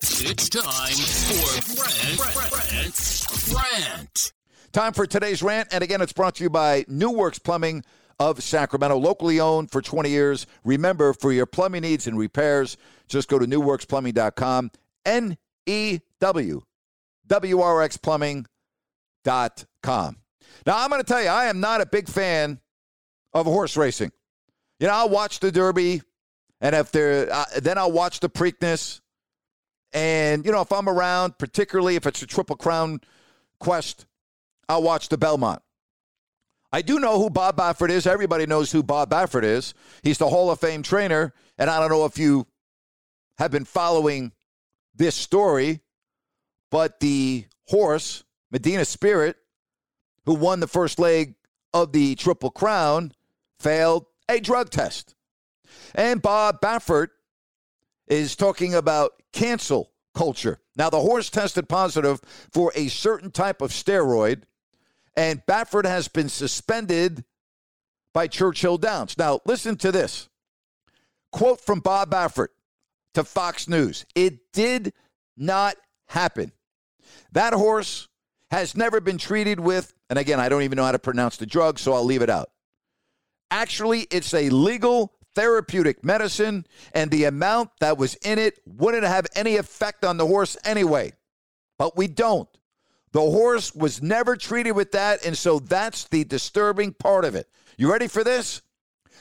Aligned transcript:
It's 0.00 0.48
time 0.48 0.94
for 0.94 1.82
Rant, 1.82 2.18
Rant, 3.52 3.54
Rant. 3.54 4.32
Time 4.72 4.92
for 4.92 5.06
today's 5.06 5.42
rant. 5.42 5.68
And 5.72 5.82
again, 5.82 6.00
it's 6.00 6.12
brought 6.12 6.36
to 6.36 6.44
you 6.44 6.50
by 6.50 6.84
New 6.86 7.10
Works 7.10 7.40
Plumbing 7.40 7.82
of 8.20 8.40
Sacramento, 8.42 8.96
locally 8.96 9.40
owned 9.40 9.72
for 9.72 9.82
20 9.82 10.08
years. 10.08 10.46
Remember, 10.64 11.12
for 11.12 11.32
your 11.32 11.46
plumbing 11.46 11.82
needs 11.82 12.06
and 12.06 12.16
repairs, 12.16 12.76
just 13.08 13.28
go 13.28 13.40
to 13.40 13.46
newworksplumbing.com. 13.46 14.70
N 15.04 15.36
E 15.66 15.98
W 16.20 16.60
W 17.26 17.60
R 17.60 17.82
X 17.82 17.96
Plumbing.com. 17.96 18.46
Now, 20.66 20.78
I'm 20.78 20.90
going 20.90 21.02
to 21.02 21.06
tell 21.06 21.22
you, 21.22 21.28
I 21.28 21.46
am 21.46 21.58
not 21.60 21.80
a 21.80 21.86
big 21.86 22.08
fan 22.08 22.60
of 23.32 23.46
horse 23.46 23.76
racing. 23.76 24.12
You 24.78 24.86
know, 24.86 24.94
I'll 24.94 25.08
watch 25.08 25.40
the 25.40 25.50
Derby, 25.50 26.02
and 26.60 26.76
if 26.76 26.92
there, 26.92 27.32
uh, 27.32 27.44
then 27.60 27.78
I'll 27.78 27.90
watch 27.92 28.20
the 28.20 28.28
Preakness. 28.28 29.00
And, 29.92 30.44
you 30.44 30.52
know, 30.52 30.60
if 30.60 30.72
I'm 30.72 30.88
around, 30.88 31.38
particularly 31.38 31.96
if 31.96 32.06
it's 32.06 32.22
a 32.22 32.26
Triple 32.26 32.56
Crown 32.56 33.00
quest, 33.58 34.06
I'll 34.68 34.82
watch 34.82 35.08
the 35.08 35.16
Belmont. 35.16 35.62
I 36.70 36.82
do 36.82 37.00
know 37.00 37.18
who 37.18 37.30
Bob 37.30 37.56
Baffert 37.56 37.88
is. 37.88 38.06
Everybody 38.06 38.44
knows 38.44 38.70
who 38.70 38.82
Bob 38.82 39.10
Baffert 39.10 39.44
is. 39.44 39.72
He's 40.02 40.18
the 40.18 40.28
Hall 40.28 40.50
of 40.50 40.60
Fame 40.60 40.82
trainer. 40.82 41.32
And 41.56 41.70
I 41.70 41.80
don't 41.80 41.88
know 41.88 42.04
if 42.04 42.18
you 42.18 42.46
have 43.38 43.50
been 43.50 43.64
following 43.64 44.32
this 44.94 45.14
story, 45.14 45.80
but 46.70 47.00
the 47.00 47.46
horse, 47.68 48.24
Medina 48.50 48.84
Spirit, 48.84 49.36
who 50.26 50.34
won 50.34 50.60
the 50.60 50.66
first 50.66 50.98
leg 50.98 51.36
of 51.72 51.92
the 51.92 52.14
Triple 52.16 52.50
Crown, 52.50 53.12
failed 53.58 54.04
a 54.28 54.40
drug 54.40 54.68
test. 54.68 55.14
And 55.94 56.20
Bob 56.20 56.60
Baffert 56.60 57.08
is 58.08 58.36
talking 58.36 58.74
about 58.74 59.12
cancel 59.32 59.90
culture. 60.14 60.60
Now, 60.76 60.90
the 60.90 61.00
horse 61.00 61.30
tested 61.30 61.68
positive 61.68 62.20
for 62.50 62.72
a 62.74 62.88
certain 62.88 63.30
type 63.30 63.62
of 63.62 63.70
steroid, 63.70 64.42
and 65.16 65.44
Baffert 65.46 65.84
has 65.84 66.08
been 66.08 66.28
suspended 66.28 67.24
by 68.14 68.26
Churchill 68.26 68.78
Downs. 68.78 69.16
Now, 69.18 69.40
listen 69.44 69.76
to 69.76 69.92
this 69.92 70.28
quote 71.30 71.60
from 71.60 71.80
Bob 71.80 72.10
Baffert 72.10 72.48
to 73.14 73.24
Fox 73.24 73.68
News 73.68 74.06
It 74.14 74.52
did 74.52 74.92
not 75.36 75.76
happen. 76.06 76.52
That 77.32 77.52
horse 77.52 78.08
has 78.50 78.76
never 78.76 79.00
been 79.00 79.18
treated 79.18 79.60
with, 79.60 79.92
and 80.08 80.18
again, 80.18 80.40
I 80.40 80.48
don't 80.48 80.62
even 80.62 80.76
know 80.76 80.84
how 80.84 80.92
to 80.92 80.98
pronounce 80.98 81.36
the 81.36 81.46
drug, 81.46 81.78
so 81.78 81.92
I'll 81.92 82.04
leave 82.04 82.22
it 82.22 82.30
out. 82.30 82.50
Actually, 83.50 84.06
it's 84.10 84.32
a 84.34 84.48
legal 84.50 85.12
therapeutic 85.34 86.04
medicine, 86.04 86.66
and 86.92 87.10
the 87.10 87.24
amount 87.24 87.70
that 87.80 87.98
was 87.98 88.14
in 88.16 88.38
it 88.38 88.60
wouldn't 88.66 89.04
have 89.04 89.26
any 89.34 89.56
effect 89.56 90.04
on 90.04 90.16
the 90.16 90.26
horse 90.26 90.56
anyway. 90.64 91.12
But 91.78 91.96
we 91.96 92.08
don't. 92.08 92.48
The 93.12 93.20
horse 93.20 93.74
was 93.74 94.02
never 94.02 94.36
treated 94.36 94.72
with 94.72 94.92
that, 94.92 95.24
and 95.24 95.36
so 95.36 95.58
that's 95.58 96.04
the 96.04 96.24
disturbing 96.24 96.92
part 96.92 97.24
of 97.24 97.34
it. 97.34 97.48
You 97.76 97.90
ready 97.90 98.08
for 98.08 98.24
this? 98.24 98.62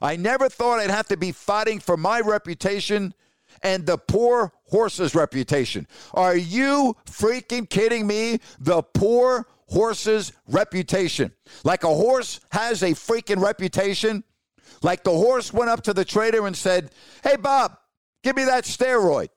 I 0.00 0.16
never 0.16 0.48
thought 0.48 0.80
I'd 0.80 0.90
have 0.90 1.08
to 1.08 1.16
be 1.16 1.32
fighting 1.32 1.80
for 1.80 1.96
my 1.96 2.20
reputation 2.20 3.14
and 3.62 3.86
the 3.86 3.98
poor 3.98 4.52
horse's 4.64 5.14
reputation. 5.14 5.86
Are 6.14 6.36
you 6.36 6.96
freaking 7.06 7.68
kidding 7.68 8.06
me? 8.06 8.40
The 8.58 8.82
poor 8.82 9.46
horse's 9.68 10.32
reputation. 10.48 11.32
Like 11.64 11.84
a 11.84 11.94
horse 11.94 12.40
has 12.50 12.82
a 12.82 12.90
freaking 12.90 13.42
reputation. 13.42 14.24
Like 14.82 15.04
the 15.04 15.10
horse 15.10 15.52
went 15.52 15.70
up 15.70 15.82
to 15.84 15.94
the 15.94 16.04
trader 16.04 16.46
and 16.46 16.56
said, 16.56 16.90
Hey, 17.22 17.36
Bob, 17.36 17.76
give 18.22 18.36
me 18.36 18.44
that 18.44 18.64
steroid. 18.64 19.28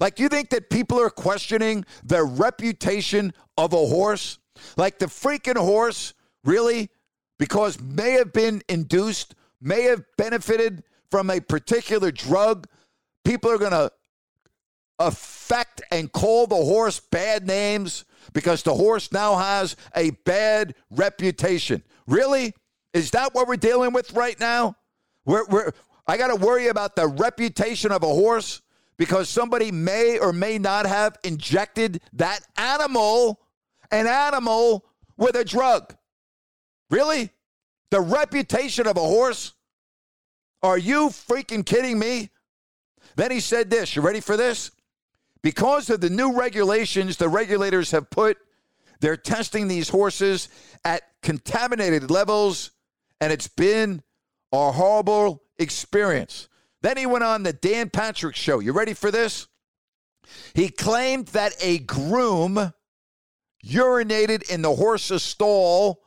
Like, 0.00 0.18
you 0.18 0.28
think 0.28 0.50
that 0.50 0.70
people 0.70 1.00
are 1.00 1.10
questioning 1.10 1.84
the 2.04 2.24
reputation 2.24 3.32
of 3.56 3.72
a 3.72 3.86
horse? 3.86 4.38
Like 4.76 4.98
the 4.98 5.06
freaking 5.06 5.56
horse, 5.56 6.14
really? 6.44 6.90
Because 7.38 7.80
may 7.80 8.12
have 8.12 8.32
been 8.32 8.62
induced, 8.68 9.34
may 9.60 9.82
have 9.82 10.04
benefited 10.16 10.82
from 11.10 11.30
a 11.30 11.40
particular 11.40 12.10
drug. 12.10 12.66
People 13.24 13.50
are 13.50 13.58
going 13.58 13.72
to 13.72 13.90
affect 14.98 15.82
and 15.90 16.10
call 16.12 16.46
the 16.46 16.54
horse 16.54 17.00
bad 17.00 17.46
names 17.46 18.04
because 18.32 18.62
the 18.62 18.74
horse 18.74 19.10
now 19.12 19.36
has 19.36 19.76
a 19.94 20.10
bad 20.10 20.74
reputation. 20.90 21.82
Really? 22.06 22.54
Is 22.94 23.10
that 23.10 23.34
what 23.34 23.48
we're 23.48 23.56
dealing 23.56 23.92
with 23.92 24.12
right 24.12 24.38
now? 24.40 24.76
We're, 25.26 25.44
we're, 25.46 25.72
I 26.06 26.16
got 26.16 26.28
to 26.28 26.36
worry 26.36 26.68
about 26.68 26.96
the 26.96 27.08
reputation 27.08 27.90
of 27.92 28.02
a 28.02 28.06
horse 28.06 28.62
because 28.96 29.28
somebody 29.28 29.72
may 29.72 30.18
or 30.18 30.32
may 30.32 30.58
not 30.58 30.86
have 30.86 31.18
injected 31.24 32.00
that 32.12 32.40
animal, 32.56 33.40
an 33.90 34.06
animal, 34.06 34.86
with 35.16 35.34
a 35.34 35.44
drug. 35.44 35.94
Really? 36.88 37.30
The 37.90 38.00
reputation 38.00 38.86
of 38.86 38.96
a 38.96 39.00
horse? 39.00 39.52
Are 40.62 40.78
you 40.78 41.08
freaking 41.08 41.66
kidding 41.66 41.98
me? 41.98 42.30
Then 43.16 43.30
he 43.30 43.40
said 43.40 43.70
this. 43.70 43.96
You 43.96 44.02
ready 44.02 44.20
for 44.20 44.36
this? 44.36 44.70
Because 45.42 45.90
of 45.90 46.00
the 46.00 46.10
new 46.10 46.38
regulations 46.38 47.16
the 47.16 47.28
regulators 47.28 47.90
have 47.90 48.08
put, 48.08 48.38
they're 49.00 49.16
testing 49.16 49.68
these 49.68 49.88
horses 49.88 50.48
at 50.84 51.02
contaminated 51.22 52.10
levels, 52.10 52.70
and 53.24 53.32
it's 53.32 53.48
been 53.48 54.02
a 54.52 54.70
horrible 54.70 55.44
experience. 55.58 56.46
Then 56.82 56.98
he 56.98 57.06
went 57.06 57.24
on 57.24 57.42
the 57.42 57.54
Dan 57.54 57.88
Patrick 57.88 58.36
show. 58.36 58.58
You 58.58 58.72
ready 58.72 58.92
for 58.92 59.10
this? 59.10 59.48
He 60.52 60.68
claimed 60.68 61.28
that 61.28 61.54
a 61.58 61.78
groom 61.78 62.74
urinated 63.64 64.50
in 64.50 64.60
the 64.60 64.74
horse's 64.74 65.22
stall 65.22 66.02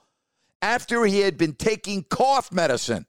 after 0.62 1.06
he 1.06 1.22
had 1.22 1.40
been 1.40 1.56
taking 1.56 2.04
cough 2.04 2.52
medicine. 2.52 3.08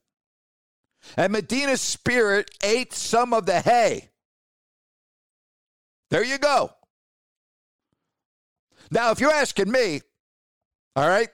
And 1.18 1.30
Medina's 1.30 1.82
Spirit 1.82 2.50
ate 2.64 2.94
some 2.94 3.34
of 3.34 3.44
the 3.44 3.60
hay. 3.60 4.08
There 6.08 6.24
you 6.24 6.38
go. 6.38 6.70
Now, 8.90 9.10
if 9.10 9.20
you're 9.20 9.30
asking 9.30 9.70
me, 9.70 10.00
all 10.96 11.06
right, 11.06 11.28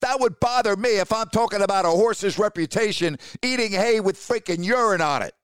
that 0.00 0.20
would 0.20 0.40
bother 0.40 0.76
me 0.76 0.98
if 0.98 1.12
I'm 1.12 1.28
talking 1.28 1.62
about 1.62 1.84
a 1.84 1.90
horse's 1.90 2.38
reputation 2.38 3.18
eating 3.42 3.72
hay 3.72 4.00
with 4.00 4.16
freaking 4.16 4.64
urine 4.64 5.00
on 5.00 5.22
it. 5.22 5.34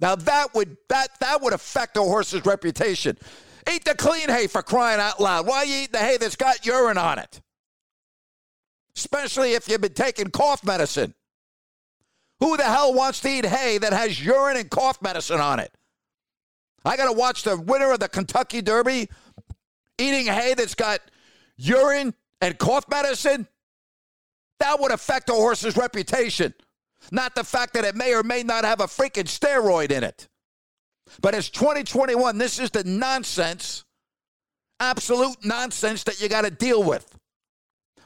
Now 0.00 0.16
that 0.16 0.54
would 0.54 0.76
that 0.88 1.08
that 1.20 1.42
would 1.42 1.52
affect 1.52 1.96
a 1.96 2.02
horse's 2.02 2.44
reputation. 2.44 3.16
Eat 3.70 3.84
the 3.84 3.94
clean 3.94 4.28
hay 4.28 4.48
for 4.48 4.62
crying 4.62 5.00
out 5.00 5.20
loud. 5.20 5.46
Why 5.46 5.62
you 5.62 5.76
eating 5.76 5.92
the 5.92 5.98
hay 5.98 6.16
that's 6.16 6.36
got 6.36 6.66
urine 6.66 6.98
on 6.98 7.18
it? 7.18 7.40
Especially 8.96 9.52
if 9.52 9.68
you've 9.68 9.80
been 9.80 9.94
taking 9.94 10.30
cough 10.30 10.64
medicine. 10.64 11.14
Who 12.40 12.56
the 12.56 12.64
hell 12.64 12.92
wants 12.92 13.20
to 13.20 13.28
eat 13.28 13.46
hay 13.46 13.78
that 13.78 13.92
has 13.92 14.22
urine 14.22 14.56
and 14.56 14.68
cough 14.68 15.00
medicine 15.00 15.40
on 15.40 15.60
it? 15.60 15.72
I 16.84 16.96
got 16.96 17.06
to 17.06 17.12
watch 17.12 17.44
the 17.44 17.56
winner 17.56 17.92
of 17.92 18.00
the 18.00 18.08
Kentucky 18.08 18.60
Derby 18.60 19.08
eating 19.98 20.26
hay 20.26 20.54
that's 20.54 20.74
got 20.74 21.00
urine 21.56 22.14
and 22.40 22.58
cough 22.58 22.88
medicine. 22.90 23.46
That 24.62 24.78
would 24.78 24.92
affect 24.92 25.28
a 25.28 25.32
horse's 25.32 25.76
reputation, 25.76 26.54
not 27.10 27.34
the 27.34 27.42
fact 27.42 27.74
that 27.74 27.84
it 27.84 27.96
may 27.96 28.14
or 28.14 28.22
may 28.22 28.44
not 28.44 28.64
have 28.64 28.78
a 28.78 28.84
freaking 28.84 29.24
steroid 29.24 29.90
in 29.90 30.04
it. 30.04 30.28
But 31.20 31.34
it's 31.34 31.50
2021. 31.50 32.38
This 32.38 32.60
is 32.60 32.70
the 32.70 32.84
nonsense, 32.84 33.84
absolute 34.78 35.44
nonsense 35.44 36.04
that 36.04 36.20
you 36.20 36.28
got 36.28 36.42
to 36.42 36.50
deal 36.52 36.80
with. 36.80 37.18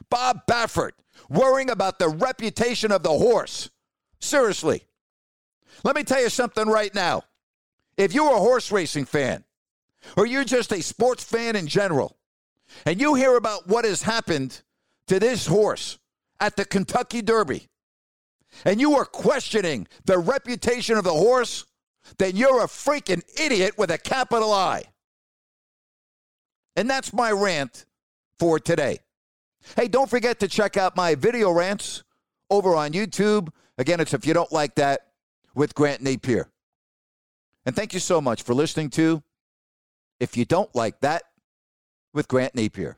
Bob 0.09 0.47
Baffert 0.49 0.93
worrying 1.29 1.69
about 1.69 1.99
the 1.99 2.09
reputation 2.09 2.91
of 2.91 3.03
the 3.03 3.11
horse. 3.11 3.69
Seriously. 4.19 4.81
Let 5.83 5.95
me 5.95 6.03
tell 6.03 6.23
you 6.23 6.29
something 6.29 6.67
right 6.67 6.93
now. 6.95 7.21
If 7.97 8.15
you're 8.15 8.33
a 8.33 8.39
horse 8.39 8.71
racing 8.71 9.05
fan, 9.05 9.43
or 10.17 10.25
you're 10.25 10.43
just 10.43 10.71
a 10.71 10.81
sports 10.81 11.23
fan 11.23 11.55
in 11.55 11.67
general, 11.67 12.17
and 12.83 12.99
you 12.99 13.13
hear 13.13 13.37
about 13.37 13.67
what 13.67 13.85
has 13.85 14.01
happened 14.01 14.63
to 15.05 15.19
this 15.19 15.45
horse 15.45 15.99
at 16.39 16.55
the 16.55 16.65
Kentucky 16.65 17.21
Derby, 17.21 17.67
and 18.65 18.79
you 18.79 18.95
are 18.95 19.05
questioning 19.05 19.87
the 20.05 20.17
reputation 20.17 20.97
of 20.97 21.03
the 21.03 21.13
horse, 21.13 21.65
then 22.17 22.35
you're 22.35 22.63
a 22.63 22.67
freaking 22.67 23.21
idiot 23.39 23.77
with 23.77 23.91
a 23.91 23.97
capital 23.97 24.53
I. 24.53 24.83
And 26.75 26.89
that's 26.89 27.11
my 27.11 27.31
rant 27.31 27.85
for 28.39 28.59
today. 28.59 28.99
Hey, 29.75 29.87
don't 29.87 30.09
forget 30.09 30.39
to 30.39 30.47
check 30.47 30.77
out 30.77 30.95
my 30.95 31.15
video 31.15 31.51
rants 31.51 32.03
over 32.49 32.75
on 32.75 32.91
YouTube. 32.91 33.49
Again, 33.77 33.99
it's 33.99 34.13
if 34.13 34.25
you 34.25 34.33
don't 34.33 34.51
like 34.51 34.75
that 34.75 35.01
with 35.55 35.75
Grant 35.75 36.01
Napier. 36.01 36.49
And 37.65 37.75
thank 37.75 37.93
you 37.93 37.99
so 37.99 38.21
much 38.21 38.43
for 38.43 38.53
listening 38.53 38.89
to 38.91 39.23
If 40.19 40.37
You 40.37 40.45
Don't 40.45 40.73
Like 40.73 41.01
That 41.01 41.23
with 42.13 42.27
Grant 42.27 42.55
Napier. 42.55 42.97